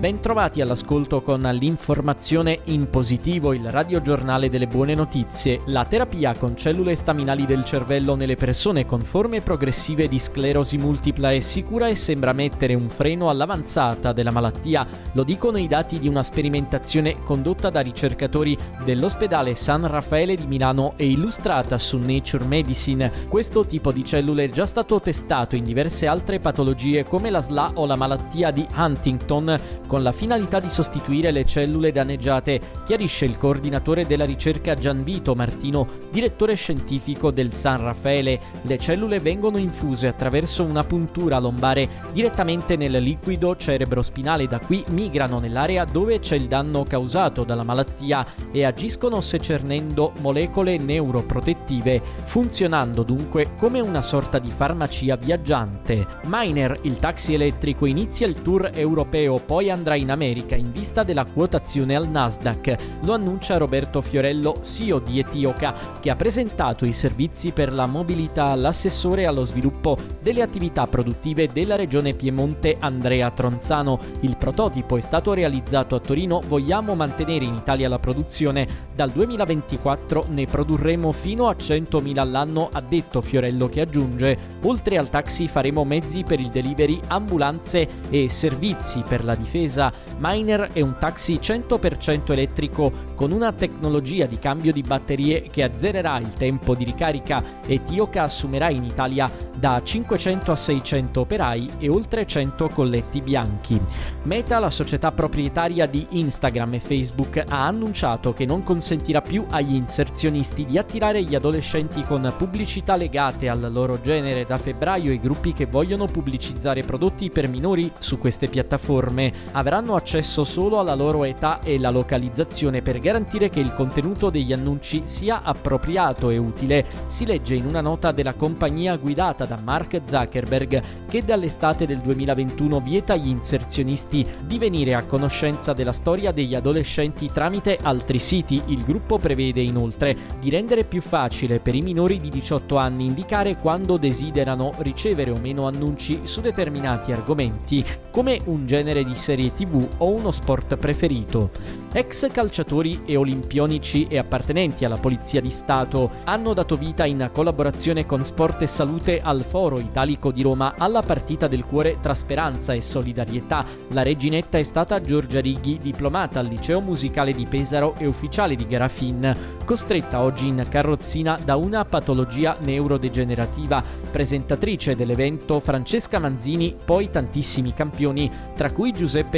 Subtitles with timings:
[0.00, 5.60] Bentrovati all'ascolto con l'informazione in positivo, il radiogiornale delle buone notizie.
[5.66, 11.32] La terapia con cellule staminali del cervello nelle persone con forme progressive di sclerosi multipla
[11.32, 14.86] è sicura e sembra mettere un freno all'avanzata della malattia.
[15.12, 20.94] Lo dicono i dati di una sperimentazione condotta da ricercatori dell'ospedale San Raffaele di Milano
[20.96, 23.12] e illustrata su Nature Medicine.
[23.28, 27.72] Questo tipo di cellule è già stato testato in diverse altre patologie come la SLA
[27.74, 33.36] o la malattia di Huntington con la finalità di sostituire le cellule danneggiate, chiarisce il
[33.36, 38.38] coordinatore della ricerca Gianvito Martino, direttore scientifico del San Raffaele.
[38.62, 45.40] Le cellule vengono infuse attraverso una puntura lombare direttamente nel liquido cerebrospinale, da qui migrano
[45.40, 53.54] nell'area dove c'è il danno causato dalla malattia e agiscono secernendo molecole neuroprotettive, funzionando dunque
[53.58, 56.06] come una sorta di farmacia viaggiante.
[56.26, 61.24] Miner, il taxi elettrico, inizia il tour europeo, poi andrà in America in vista della
[61.24, 62.76] quotazione al Nasdaq.
[63.02, 68.46] Lo annuncia Roberto Fiorello, CEO di Etioca, che ha presentato i servizi per la mobilità
[68.46, 73.98] all'assessore allo sviluppo delle attività produttive della regione Piemonte Andrea Tronzano.
[74.20, 78.88] Il prototipo è stato realizzato a Torino, vogliamo mantenere in Italia la produzione.
[78.94, 85.08] Dal 2024 ne produrremo fino a 100.000 all'anno, ha detto Fiorello che aggiunge, oltre al
[85.08, 89.69] taxi faremo mezzi per il delivery, ambulanze e servizi per la difesa
[90.18, 96.18] Miner è un taxi 100% elettrico con una tecnologia di cambio di batterie che azzererà
[96.18, 101.88] il tempo di ricarica e Tioca assumerà in Italia da 500 a 600 operai e
[101.88, 103.78] oltre 100 colletti bianchi.
[104.24, 109.74] Meta, la società proprietaria di Instagram e Facebook, ha annunciato che non consentirà più agli
[109.74, 115.52] inserzionisti di attirare gli adolescenti con pubblicità legate al loro genere da febbraio i gruppi
[115.52, 121.60] che vogliono pubblicizzare prodotti per minori su queste piattaforme avranno accesso solo alla loro età
[121.60, 127.26] e la localizzazione per garantire che il contenuto degli annunci sia appropriato e utile, si
[127.26, 133.12] legge in una nota della compagnia guidata da Mark Zuckerberg che dall'estate del 2021 vieta
[133.12, 138.62] agli inserzionisti di venire a conoscenza della storia degli adolescenti tramite altri siti.
[138.66, 143.56] Il gruppo prevede inoltre di rendere più facile per i minori di 18 anni indicare
[143.56, 149.86] quando desiderano ricevere o meno annunci su determinati argomenti, come un genere di serie tv
[149.98, 151.50] o uno sport preferito.
[151.92, 158.06] Ex calciatori e olimpionici e appartenenti alla Polizia di Stato hanno dato vita in collaborazione
[158.06, 162.74] con Sport e Salute al Foro Italico di Roma alla partita del cuore tra speranza
[162.74, 163.64] e solidarietà.
[163.88, 168.68] La reginetta è stata Giorgia Righi, diplomata al liceo musicale di Pesaro e ufficiale di
[168.68, 173.82] Garafin, costretta oggi in carrozzina da una patologia neurodegenerativa.
[174.12, 178.92] Presentatrice dell'evento Francesca Manzini, poi tantissimi campioni, tra cui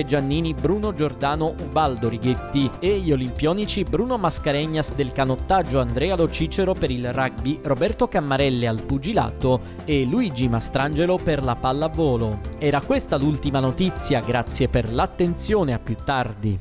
[0.05, 6.75] Giannini, Bruno Giordano, Ubaldo Righetti e gli olimpionici Bruno Mascaregnas del canottaggio, Andrea Lo Cicero
[6.75, 12.41] per il rugby, Roberto Cammarelle al pugilato e Luigi Mastrangelo per la pallavolo.
[12.59, 16.61] Era questa l'ultima notizia, grazie per l'attenzione, a più tardi.